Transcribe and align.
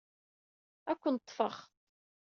Ad 0.91 0.97
ken-ḍḍfeɣ. 1.01 1.55